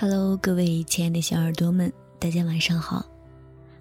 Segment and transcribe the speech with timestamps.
[0.00, 3.04] Hello，各位亲爱的小耳朵们，大家晚上好！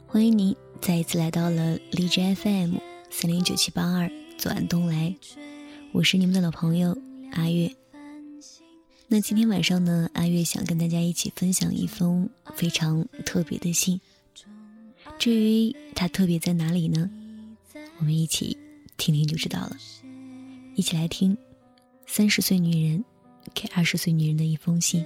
[0.07, 2.77] 欢迎您再一次来到了荔枝 FM
[3.11, 5.15] 三零九七八二左岸东来，
[5.91, 6.97] 我是你们的老朋友
[7.33, 7.71] 阿月。
[9.05, 14.01] 那今天晚上呢，阿月想跟大家一起分享一封非常特别的信。
[15.19, 17.07] 至于它特别在哪里呢？
[17.99, 18.57] 我们一起
[18.97, 19.77] 听听就知道了。
[20.73, 21.37] 一起来听
[22.07, 23.05] 三十岁女人
[23.53, 25.05] 给二十岁女人的一封信。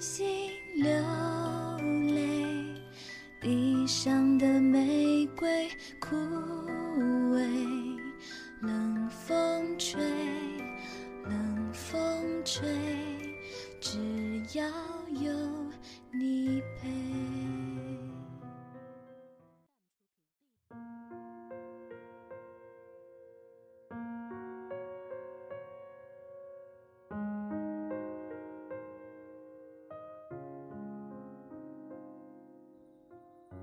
[0.00, 0.90] 心流
[2.14, 2.74] 泪
[3.38, 5.68] 地上的玫瑰
[6.00, 6.16] 枯
[7.34, 7.98] 萎，
[8.62, 10.19] 冷风吹。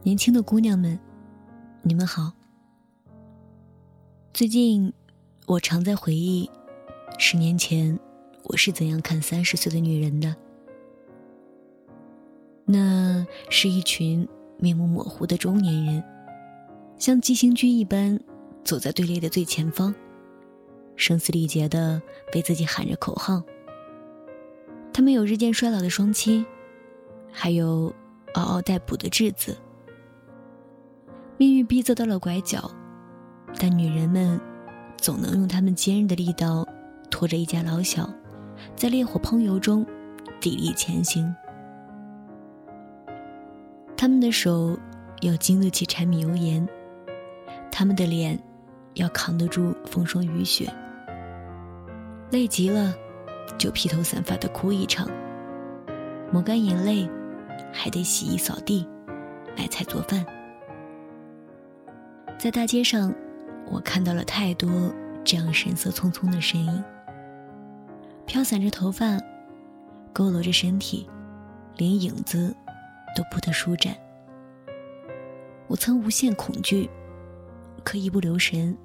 [0.08, 0.98] 年轻的姑娘们，
[1.82, 2.32] 你们好。
[4.34, 4.94] 最近，
[5.46, 6.50] 我常在回忆。
[7.20, 8.00] 十年前，
[8.44, 10.34] 我是怎样看三十岁的女人的？
[12.64, 14.26] 那是一群
[14.58, 16.02] 面目模糊的中年人，
[16.98, 18.18] 像急行军一般
[18.64, 19.94] 走在队列的最前方，
[20.96, 22.02] 声嘶力竭的
[22.34, 23.44] 为自己喊着口号。
[24.94, 26.46] 他们有日渐衰老的双亲，
[27.30, 27.94] 还有
[28.36, 29.54] 嗷嗷待哺的稚子。
[31.38, 32.70] 命运逼走到了拐角，
[33.60, 34.40] 但女人们
[34.98, 36.68] 总能用她们坚韧的力道。
[37.10, 38.08] 拖着一家老小，
[38.76, 39.86] 在烈火烹油中
[40.42, 41.34] 砥砺前行。
[43.96, 44.78] 他们的手
[45.22, 46.68] 要经得起柴米油盐，
[47.72, 48.38] 他们的脸
[48.96, 50.72] 要扛得住风霜雨雪。
[52.30, 52.94] 累极了，
[53.58, 55.10] 就披头散发的哭一场，
[56.32, 57.10] 抹干眼泪，
[57.72, 58.86] 还得洗衣扫地，
[59.58, 60.24] 买菜做饭。
[62.40, 63.12] 在大街上，
[63.66, 64.70] 我看到了太多
[65.24, 66.84] 这样神色匆匆的身影。
[68.28, 69.18] 飘散着头发，
[70.14, 71.10] 佝偻着身体，
[71.78, 72.56] 连影子
[73.16, 73.96] 都不得舒展。
[75.66, 76.88] 我曾无限恐惧，
[77.84, 78.78] 可一不留神，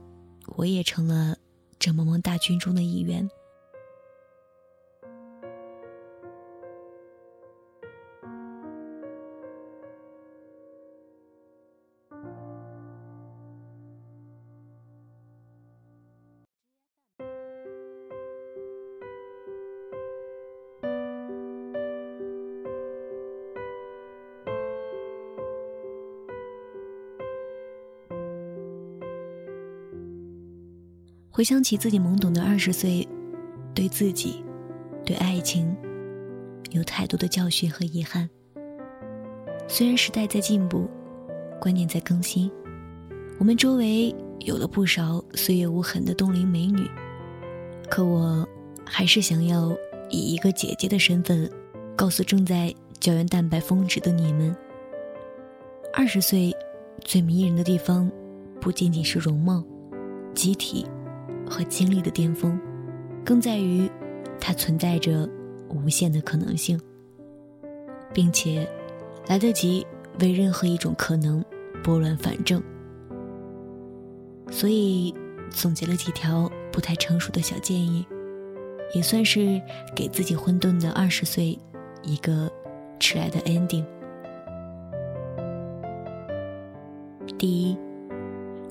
[0.57, 1.37] 我也成了
[1.79, 3.29] 这茫茫大军中的一员。
[31.35, 33.09] 回想起自己懵懂的二十岁，
[33.75, 34.45] 对自己，
[35.03, 35.75] 对爱情，
[36.73, 38.29] 有太多的教训和遗憾。
[39.67, 40.87] 虽然时代在进步，
[41.59, 42.53] 观念在更新，
[43.39, 46.87] 我们周围有了不少岁月无痕的冻龄美女，
[47.89, 48.47] 可我
[48.85, 49.75] 还是想要
[50.11, 51.51] 以一个姐姐的身份，
[51.97, 54.55] 告诉正在胶原蛋白峰值的你们：
[55.95, 56.55] 二十岁
[57.01, 58.11] 最迷人的地方，
[58.61, 59.65] 不仅仅是容貌、
[60.35, 60.87] 机体。
[61.53, 62.59] 和经历的巅峰，
[63.23, 63.87] 更在于
[64.41, 65.29] 它存在着
[65.69, 66.81] 无限的可能性，
[68.15, 68.67] 并且
[69.27, 69.87] 来得及
[70.21, 71.45] 为任何一种可能
[71.85, 72.63] 拨乱反正。
[74.51, 75.15] 所以
[75.51, 78.07] 总结了几条不太成熟的小建议，
[78.95, 79.61] 也算是
[79.95, 81.59] 给自己混沌的二十岁
[82.03, 82.51] 一个
[82.99, 83.85] 迟来的 ending。
[87.39, 87.77] 第一，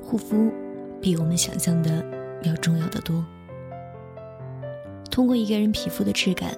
[0.03, 0.51] 护肤
[0.99, 2.10] 比我们想象的。
[2.43, 3.23] 要重要的多。
[5.09, 6.55] 通过一个人皮肤的质感，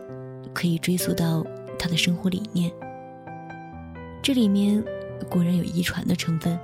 [0.54, 1.44] 可以追溯到
[1.80, 2.72] 他的生活理念。
[4.22, 4.84] 这里面
[5.30, 6.58] 固然有遗传的成分，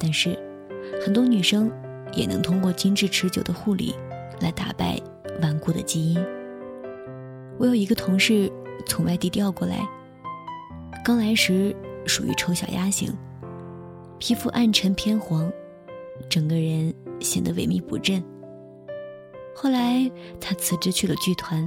[0.00, 0.36] 但是
[1.04, 1.70] 很多女生
[2.12, 3.94] 也能通过精致持久的护理
[4.40, 4.98] 来打败
[5.42, 6.24] 顽固的基因。
[7.58, 8.50] 我有一个同事
[8.86, 9.86] 从外地调过来，
[11.04, 11.74] 刚来时
[12.06, 13.12] 属于丑小鸭型，
[14.18, 15.50] 皮肤暗沉偏黄，
[16.28, 16.94] 整个人。
[17.18, 18.22] 显得萎靡不振。
[19.54, 21.66] 后来他辞职去了剧团，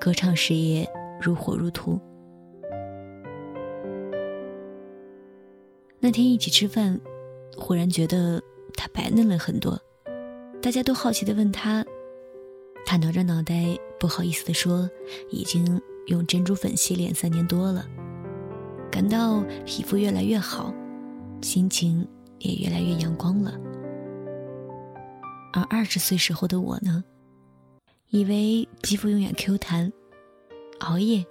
[0.00, 0.84] 歌唱事业
[1.20, 2.00] 如火如荼。
[6.00, 7.00] 那天一起吃饭，
[7.56, 8.42] 忽然觉得
[8.74, 9.80] 他白嫩了很多。
[10.60, 11.84] 大家都好奇的问他，
[12.84, 14.90] 他挠着脑袋，不好意思的说
[15.30, 17.86] ：“已经用珍珠粉洗脸三年多了，
[18.90, 20.74] 感到皮肤越来越好，
[21.40, 22.04] 心情
[22.38, 23.58] 也越来越阳光了。”
[25.52, 27.02] 而二十岁时候的我呢，
[28.10, 29.90] 以为肌肤永远 Q 弹，
[30.80, 31.24] 熬夜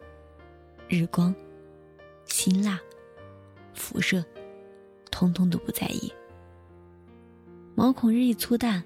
[0.90, 1.34] 日光、
[2.26, 2.80] 辛辣、
[3.74, 4.26] 辐射，
[5.12, 6.12] 通通都不在意。
[7.76, 8.84] 毛孔日益粗大，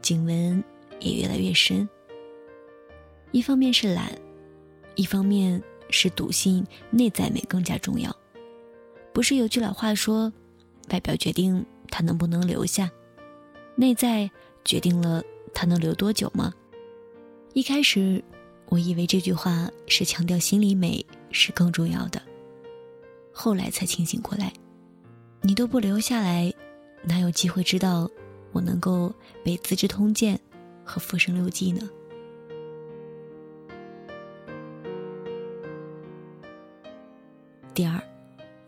[0.00, 0.64] 颈纹
[1.00, 1.86] 也越来越深。
[3.32, 4.10] 一方面是懒，
[4.94, 8.10] 一方面是笃信内在美更加重要。
[9.12, 10.32] 不是有句老话说，
[10.90, 12.90] 外表决定他能不能留下，
[13.74, 14.30] 内在
[14.64, 15.22] 决定了
[15.54, 16.52] 他能留多久吗？
[17.54, 18.22] 一开始，
[18.68, 22.20] 我以为这句话是强调心理美是更重要的，
[23.32, 24.52] 后来才清醒过来，
[25.42, 26.52] 你都不留下来。
[27.02, 28.10] 哪有机会知道
[28.52, 29.14] 我能够
[29.44, 30.36] 背《资治通鉴》
[30.84, 31.88] 和《浮生六记》呢？
[37.72, 38.02] 第二，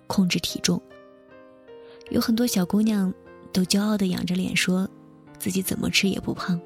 [0.06, 0.80] 控制体重。
[2.10, 3.12] 有很多小姑娘
[3.52, 4.88] 都骄傲的仰着脸说，
[5.38, 6.60] 自己怎么吃也不胖，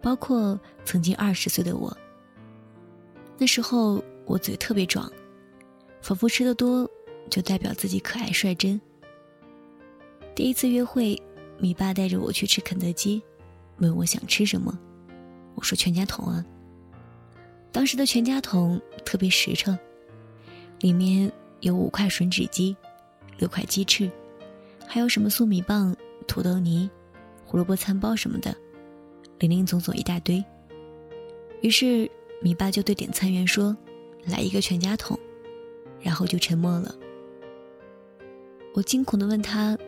[0.00, 1.96] 包括曾经二十岁的我。
[3.38, 5.10] 那时候我嘴特别壮，
[6.02, 6.88] 仿佛吃的多
[7.30, 8.80] 就代表自己可爱率真。
[10.34, 11.20] 第一次约会，
[11.58, 13.22] 米爸带着我去吃肯德基，
[13.78, 14.78] 问我想吃什么，
[15.54, 16.44] 我说全家桶啊。
[17.72, 19.76] 当时的全家桶特别实诚，
[20.80, 22.76] 里面有五块吮指鸡，
[23.38, 24.10] 六块鸡翅，
[24.94, 25.96] 还有什么粟米棒、
[26.28, 26.90] 土豆泥、
[27.46, 28.54] 胡萝卜餐包什么的，
[29.38, 30.44] 零零总总一大堆。
[31.62, 32.06] 于是
[32.42, 33.74] 米爸就对点餐员说
[34.28, 35.18] ：“来一个全家桶。”
[35.98, 36.94] 然后就沉默了。
[38.74, 39.78] 我惊恐地问他。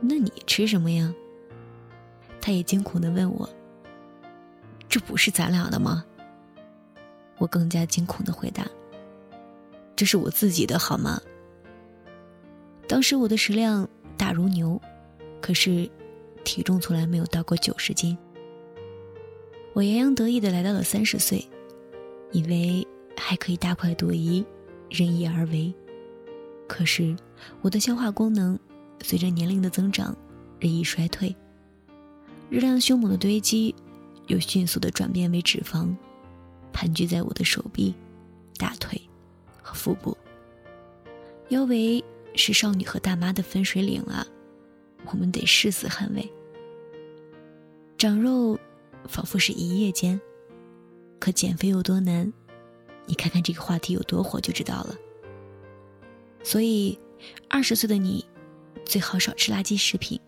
[0.00, 1.14] 那你吃什么呀？
[2.40, 3.48] 他也惊恐的问我
[4.90, 6.04] ：“这不是咱俩的吗？”
[7.38, 8.66] 我更加惊恐的回答
[9.94, 11.22] ：“这是我自己的，好吗？”
[12.88, 13.86] 当时我的食量
[14.18, 14.78] 大如牛，
[15.40, 15.88] 可是
[16.44, 18.18] 体重从来没有到过九十斤。
[19.72, 21.48] 我洋洋得意的来到了三十岁，
[22.32, 22.86] 以为
[23.16, 24.44] 还可以大快朵颐，
[24.90, 25.72] 任意而为。
[26.66, 27.16] 可是
[27.62, 28.58] 我的消化功能。
[29.00, 30.12] 随着年龄的增长，
[30.58, 31.32] 日益衰退，
[32.50, 33.72] 热量凶猛的堆积，
[34.26, 35.94] 又迅速的转变为脂肪，
[36.72, 37.94] 盘踞在我的手臂、
[38.56, 39.00] 大腿
[39.62, 40.18] 和腹部。
[41.50, 42.04] 腰围
[42.34, 44.26] 是少女和大妈的分水岭啊，
[45.06, 46.30] 我们得誓死捍卫。
[47.96, 48.58] 长肉
[49.06, 50.20] 仿佛是一夜间，
[51.18, 52.32] 可减肥有多难？
[53.06, 54.94] 你看看这个话题有多火就知道了。
[56.42, 56.98] 所以，
[57.48, 58.24] 二十岁的你。
[58.84, 60.18] 最好少吃垃圾食品，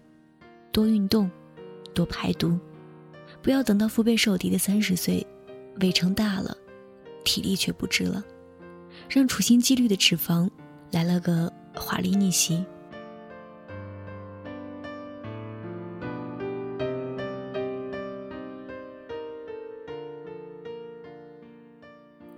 [0.71, 1.31] 多运动，
[1.95, 2.59] 多排毒，
[3.41, 5.27] 不要等到腹背受敌的三十岁，
[5.81, 6.55] 胃撑大了，
[7.25, 8.23] 体力却不支了，
[9.09, 10.47] 让处心积虑的脂肪
[10.91, 12.65] 来了个华丽逆袭。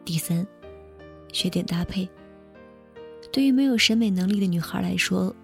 [0.05, 0.47] 第三，
[1.33, 2.09] 学点搭配。
[3.33, 5.35] 对于没有审美能力的女孩来说。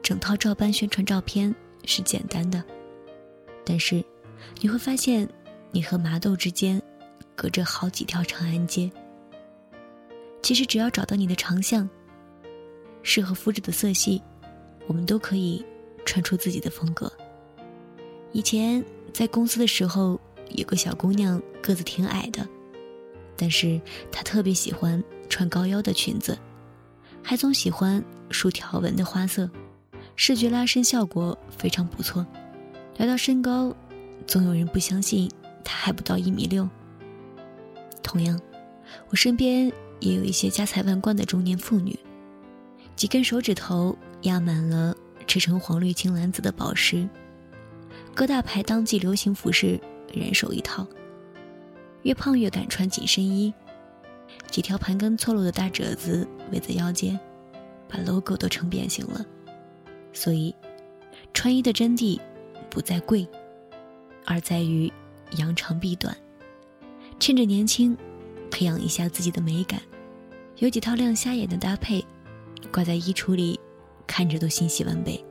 [0.00, 1.54] 整套照搬宣传照片
[1.84, 2.64] 是简单的，
[3.62, 4.02] 但是
[4.58, 5.28] 你会发现，
[5.70, 6.80] 你和麻豆之间
[7.36, 8.90] 隔着好几条长安街。
[10.40, 11.86] 其实只要找到你的长相，
[13.08, 14.22] 适合肤质的色系，
[14.86, 15.64] 我们都可以
[16.04, 17.10] 穿出自己的风格。
[18.32, 18.84] 以前
[19.14, 22.46] 在公司的时候，有个小姑娘个子挺矮的，
[23.34, 23.80] 但是
[24.12, 26.38] 她特别喜欢穿高腰的裙子，
[27.22, 29.48] 还总喜欢梳条纹的花色。
[30.14, 32.26] 视觉拉伸效果非常不错。
[32.98, 33.74] 聊到身高，
[34.26, 35.30] 总有人不相信
[35.64, 36.68] 她还不到一米六。
[38.02, 38.38] 同样，
[39.08, 41.98] 我身边也有一些家财万贯的中年妇女，
[42.98, 44.92] 几根手指头压满了
[45.24, 47.08] 赤橙黄绿青蓝紫的宝石，
[48.12, 49.80] 各大牌当季流行服饰
[50.12, 50.84] 人手一套，
[52.02, 53.54] 越胖越敢穿紧身衣，
[54.50, 57.16] 几条盘根错落的大褶子围在腰间，
[57.88, 59.24] 把 logo 都撑变形了。
[60.12, 60.52] 所以，
[61.32, 62.18] 穿衣的真谛
[62.68, 63.24] 不在贵，
[64.24, 64.92] 而在于
[65.36, 66.16] 扬长避短。
[67.20, 67.96] 趁着年轻，
[68.50, 69.80] 培养一下自己的美感，
[70.56, 72.04] 有几套亮瞎眼的搭配，
[72.72, 73.58] 挂在衣橱里，
[74.06, 75.24] 看着都欣喜万倍。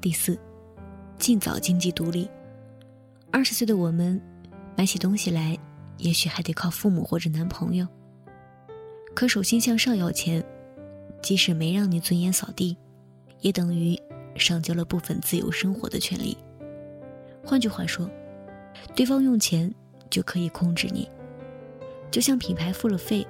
[0.00, 0.38] 第四，
[1.18, 2.26] 尽早经济独立。
[3.30, 4.18] 二十岁的我们，
[4.74, 5.58] 买起东西来，
[5.98, 7.86] 也许还得靠父母或者男朋友。
[9.14, 10.42] 可手心向上要钱，
[11.20, 12.74] 即使没让你尊严扫地，
[13.40, 14.00] 也等于
[14.36, 16.34] 上交了部分自由生活的权利。
[17.44, 18.08] 换句话说，
[18.94, 19.70] 对方用钱
[20.08, 21.06] 就可以控制你，
[22.10, 23.26] 就像品牌付了费，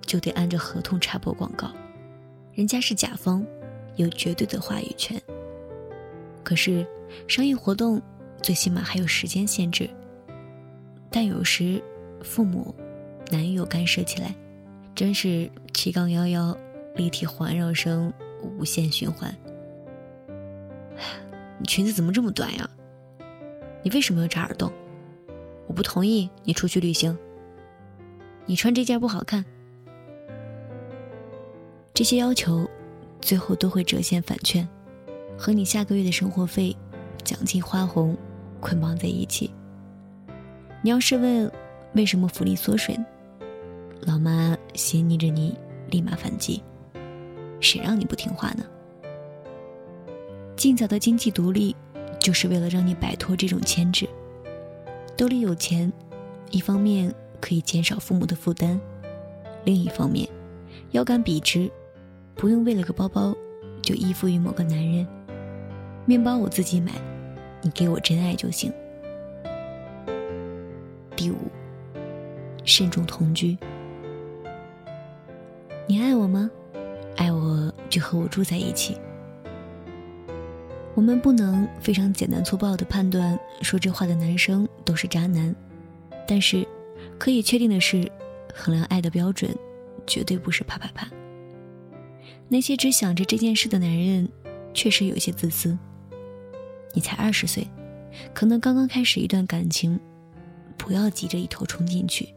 [0.00, 1.70] 就得按照合同插播广告，
[2.54, 3.46] 人家是甲方，
[3.94, 5.22] 有绝对的话语权。
[6.48, 6.86] 可是，
[7.26, 8.00] 商业活动
[8.40, 9.86] 最起码还有时间限制，
[11.10, 11.82] 但有时
[12.22, 12.74] 父母、
[13.30, 14.34] 男友干涉起来，
[14.94, 16.56] 真是七杠幺幺。
[16.96, 19.32] 立体环绕声，无限循环。
[21.58, 22.66] 你裙子怎么这么短呀？
[23.82, 24.72] 你为什么要扎耳洞？
[25.66, 27.14] 我不同意你出去旅行。
[28.46, 29.44] 你穿这件不好看。
[31.92, 32.66] 这些要求，
[33.20, 34.66] 最后都会折现反券，
[35.38, 36.76] 和你下个月的生活费、
[37.22, 38.16] 奖金、花红
[38.60, 39.48] 捆绑在一起。
[40.82, 41.50] 你要是问
[41.94, 42.98] 为什么福利缩水，
[44.00, 45.56] 老妈斜睨着你，
[45.90, 46.60] 立马反击。
[47.60, 48.64] 谁让你不听话呢？
[50.56, 51.74] 尽早的经济独立，
[52.18, 54.08] 就是为了让你摆脱这种牵制。
[55.16, 55.92] 兜里有钱，
[56.50, 58.78] 一方面可以减少父母的负担，
[59.64, 60.28] 另一方面，
[60.90, 61.70] 腰杆笔直，
[62.34, 63.34] 不用为了个包包
[63.82, 65.06] 就依附于某个男人。
[66.08, 66.90] 面包我自己买，
[67.60, 68.72] 你给我真爱就行。
[71.14, 71.36] 第五，
[72.64, 73.58] 慎重同居。
[75.86, 76.50] 你爱我吗？
[77.14, 78.96] 爱我就和我住在一起。
[80.94, 85.54] 我们不能非常简单粗暴的判断说这话的男生都是渣男，
[86.26, 86.66] 但是
[87.18, 88.10] 可以确定的是，
[88.54, 89.54] 衡量爱的标准
[90.06, 91.06] 绝对不是啪啪啪。
[92.48, 94.26] 那些只想着这件事的男人，
[94.72, 95.76] 确实有些自私。
[96.94, 97.66] 你才二十岁，
[98.34, 99.98] 可能刚刚开始一段感情，
[100.76, 102.34] 不要急着一头冲进去，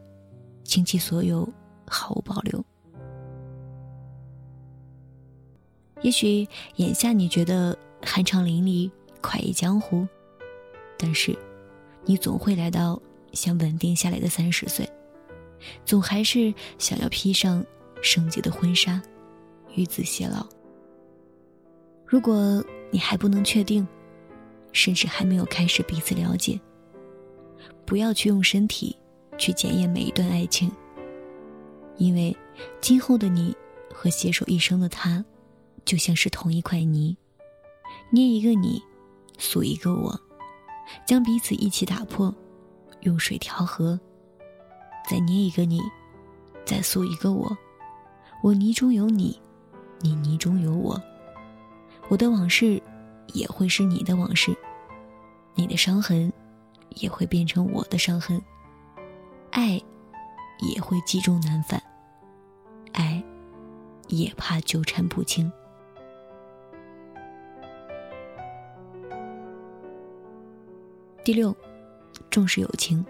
[0.64, 1.48] 倾其所有，
[1.88, 2.64] 毫无保留。
[6.02, 8.90] 也许眼下你觉得酣畅淋漓、
[9.22, 10.08] 快意江湖，
[10.98, 11.38] 但是，
[12.06, 13.00] 你总会来到
[13.34, 14.90] 想稳定下来的三十岁，
[15.86, 17.64] 总还是想要披上
[18.02, 19.02] 圣洁的婚纱，
[19.76, 20.46] 与子偕老。
[22.06, 23.88] 如果你还不能确定，
[24.72, 26.60] 甚至还没有开始彼此了解，
[27.86, 28.96] 不要去用身体
[29.38, 30.72] 去检验每一段爱情，
[31.98, 32.36] 因为
[32.80, 33.56] 今后的你
[33.94, 35.24] 和携手一生的他。
[35.84, 37.18] 就像是同一块泥，
[38.12, 38.80] 捏一个你，
[39.40, 40.18] 塑一个我，
[41.08, 42.34] 将彼此一起打破，
[43.02, 44.00] 用水调和，
[45.10, 45.82] 再捏一个你，
[46.64, 47.58] 再塑一个我。
[48.44, 49.42] 我泥中有你，
[50.02, 51.02] 你泥中有我。
[52.10, 52.80] 我的往事
[53.34, 54.56] 也会是你的往事，
[55.56, 56.32] 你的伤痕
[56.90, 58.42] 也会变成我的伤痕。
[59.52, 59.82] 爱
[60.60, 61.82] 也会积重难返，
[62.94, 63.22] 爱
[64.08, 65.52] 也怕纠缠不清。
[71.24, 71.56] 第六，
[72.30, 73.06] 重视友情。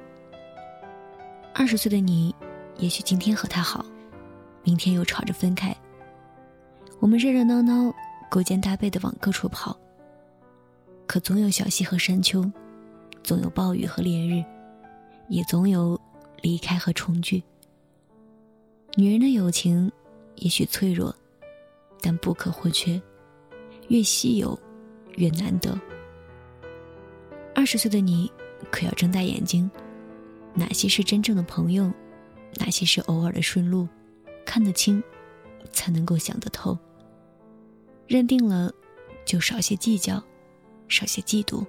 [1.53, 2.33] 二十岁的你，
[2.77, 3.85] 也许今天和他好，
[4.63, 5.75] 明天又吵着分开。
[6.99, 7.93] 我们热热闹闹、
[8.29, 9.77] 勾肩搭背的往各处跑，
[11.11, 12.49] 可总有小溪和山丘，
[13.21, 14.41] 总有暴雨和烈日，
[15.27, 15.99] 也总有
[16.41, 17.43] 离开和重聚。
[18.95, 19.91] 女人的友情，
[20.35, 21.13] 也许脆弱，
[21.99, 23.01] 但不可或缺，
[23.89, 24.57] 越稀有，
[25.17, 25.77] 越难得。
[27.53, 28.31] 二十岁的你，
[28.71, 29.69] 可要睁大眼睛，
[30.53, 31.91] 哪些是真正的朋友，
[32.55, 33.85] 哪些是偶尔的顺路，
[34.45, 35.03] 看得清，
[35.73, 36.77] 才能够想得透。
[38.07, 38.71] 认定了，
[39.25, 40.23] 就少些计较，
[40.91, 41.65] 少些嫉妒，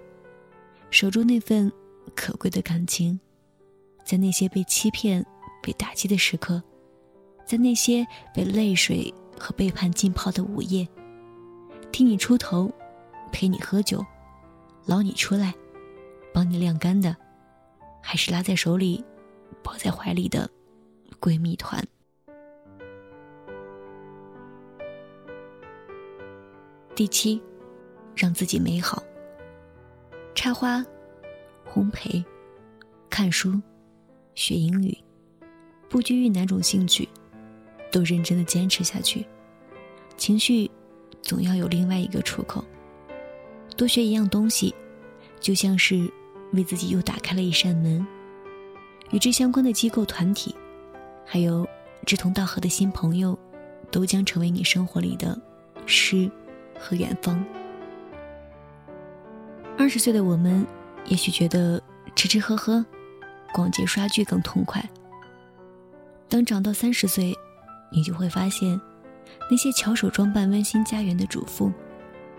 [0.90, 1.72] 守住那份
[2.14, 3.18] 可贵的感情，
[4.04, 5.24] 在那些被欺骗、
[5.62, 6.62] 被打击的时刻，
[7.46, 10.86] 在那些被泪水和背叛浸泡的午夜，
[11.92, 12.70] 替你出头，
[13.30, 14.04] 陪你喝酒，
[14.86, 15.54] 捞你出来。
[16.34, 17.14] 帮你晾干的，
[18.00, 19.04] 还是拉在手里、
[19.62, 20.50] 抱在怀里的
[21.20, 21.86] 闺蜜团。
[26.94, 27.38] 第七，
[28.16, 29.02] 让自己美好。
[30.42, 30.84] 插花、
[31.72, 32.20] 烘焙、
[33.08, 33.62] 看书、
[34.34, 34.98] 学英语，
[35.88, 37.08] 不拘于哪种兴趣，
[37.92, 39.24] 都认真的坚持下去。
[40.16, 40.68] 情绪
[41.22, 42.64] 总要有另外一个出口。
[43.76, 44.74] 多学一样东西，
[45.38, 46.12] 就像是。
[46.54, 48.04] 为自己又打开了一扇门，
[49.12, 50.54] 与之相关的机构、团体，
[51.24, 51.66] 还有
[52.04, 53.38] 志同道合的新朋友，
[53.92, 55.40] 都将成为你生活里的
[55.86, 56.28] 诗
[56.78, 57.42] 和远方。
[59.78, 60.66] 二十岁的我们，
[61.06, 61.82] 也许觉得
[62.14, 62.84] 吃吃喝喝、
[63.52, 64.82] 逛街刷剧更痛快。
[66.28, 67.36] 等长到三十岁，
[67.90, 68.80] 你就会发现，
[69.50, 71.72] 那些巧手装扮温馨家园的主妇，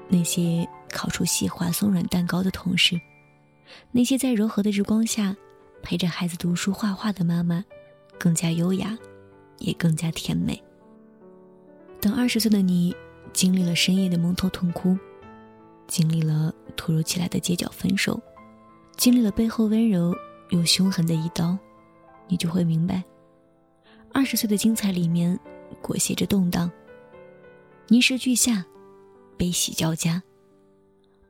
[0.08, 3.00] 那些烤出细滑松软蛋糕的同事，
[3.92, 5.36] 那些在柔和的日光下
[5.82, 7.64] 陪着孩子读书画画的妈妈，
[8.18, 8.98] 更加优雅，
[9.60, 10.62] 也更加甜美。
[12.00, 12.96] 等二十岁的你
[13.32, 14.98] 经历了深夜的蒙头痛哭，
[15.88, 18.22] 经历了突如其来的街角分手，
[18.98, 20.16] 经历了背后温柔
[20.50, 21.58] 又凶狠的一刀，
[22.28, 23.04] 你就会明白，
[24.12, 25.40] 二十岁的精彩里面
[25.82, 26.72] 裹挟着动荡。
[27.88, 28.66] 泥石俱下，
[29.38, 30.22] 悲喜交加。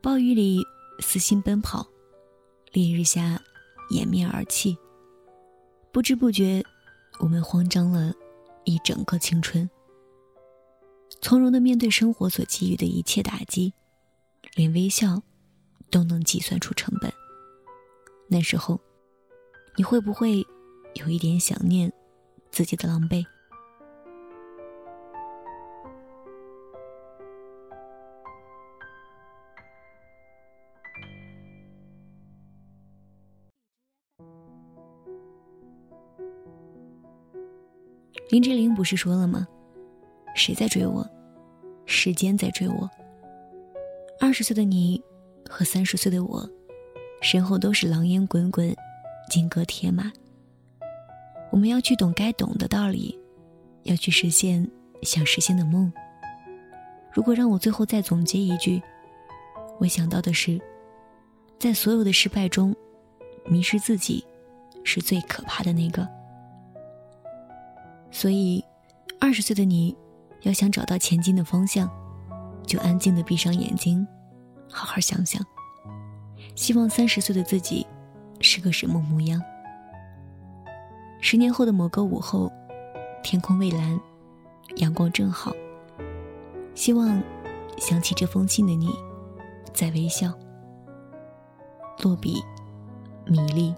[0.00, 0.62] 暴雨里
[1.00, 1.86] 撕心奔跑，
[2.72, 3.40] 烈日下
[3.90, 4.76] 掩面而泣。
[5.90, 6.62] 不知不觉，
[7.20, 8.12] 我们慌张了
[8.64, 9.68] 一整个青春。
[11.20, 13.72] 从容的面对生活所给予的一切打击，
[14.54, 15.20] 连微笑
[15.90, 17.12] 都能计算出成本。
[18.28, 18.80] 那时候，
[19.76, 20.46] 你会不会
[20.94, 21.92] 有一点想念
[22.52, 23.26] 自己的狼狈？
[38.30, 39.46] 林志玲不是说了吗？
[40.34, 41.08] 谁在追我？
[41.86, 42.88] 时间在追我。
[44.20, 45.02] 二十岁的你
[45.48, 46.48] 和三十岁的我，
[47.20, 48.74] 身后都是狼烟滚滚，
[49.28, 50.10] 金戈铁马。
[51.50, 53.18] 我们要去懂该懂的道理，
[53.82, 54.68] 要去实现
[55.02, 55.92] 想实现的梦。
[57.12, 58.82] 如果让我最后再总结一句，
[59.78, 60.60] 我想到的是，
[61.58, 62.74] 在所有的失败中，
[63.46, 64.24] 迷失自己，
[64.84, 66.08] 是最可怕的那个。
[68.10, 68.64] 所以，
[69.20, 69.94] 二十岁的你，
[70.42, 71.88] 要想找到前进的方向，
[72.66, 74.06] 就安静的闭上眼睛，
[74.70, 75.44] 好好想想。
[76.54, 77.86] 希望三十岁的自己，
[78.40, 79.40] 是个什么模样？
[81.20, 82.52] 十年后的某个午后，
[83.22, 83.98] 天空蔚蓝，
[84.76, 85.52] 阳光正好。
[86.74, 87.22] 希望
[87.78, 88.88] 想起这封信的你，
[89.72, 90.32] 在微笑。
[92.02, 92.42] 落笔，
[93.26, 93.74] 米粒。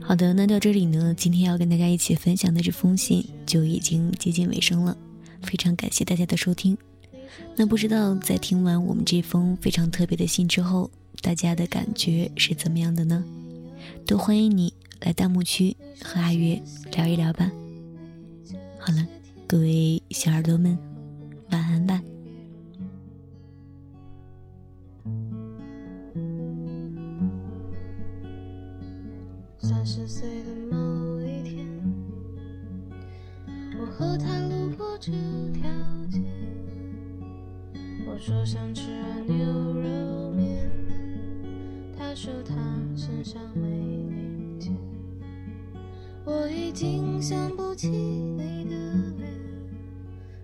[0.00, 4.96] 好的，那到这里呢，今天要跟大家一起分享的这封信就已经接近尾声了，
[5.42, 6.76] 非常感谢大家的收听。
[7.56, 10.90] 那不知道在听完我们这封非常特别的信之后，
[11.22, 13.24] 大家的感觉是怎么样的呢？
[14.06, 17.50] 都欢迎你来弹幕区和阿月聊一聊吧。
[18.78, 19.06] 好了。
[19.48, 20.76] 各位小耳朵们，
[21.50, 22.02] 晚安吧。
[29.68, 31.66] 三十岁的某一天，
[33.80, 35.10] 我和他路过这
[35.52, 35.68] 条
[36.08, 36.20] 街，
[38.06, 38.82] 我说想吃
[39.26, 40.70] 牛肉面，
[41.98, 42.54] 他说他
[42.94, 44.72] 身上没零钱，
[46.24, 48.70] 我已经想不起你的
[49.18, 49.28] 脸。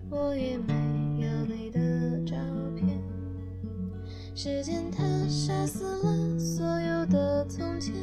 [0.09, 0.73] 我也没
[1.21, 2.35] 有你的照
[2.75, 3.01] 片。
[4.35, 7.93] 时间它杀死了所有的从前，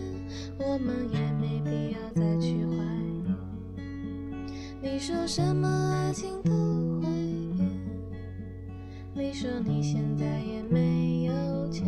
[0.62, 2.74] 我们也没必要再去怀
[3.24, 3.34] 念。
[4.82, 6.50] 你说什么爱情都
[7.00, 7.08] 会
[7.56, 7.66] 变，
[9.14, 11.86] 你说你现在也没有钱，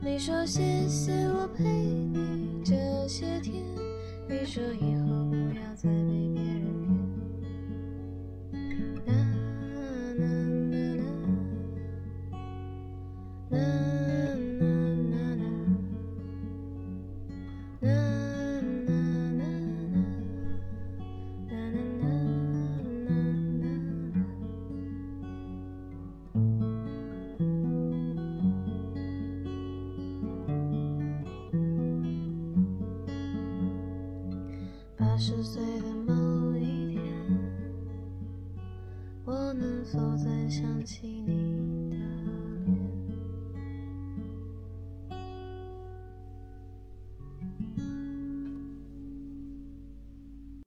[0.00, 2.74] 你说谢谢我陪你这
[3.08, 3.64] 些天，
[4.28, 5.90] 你说以后不要再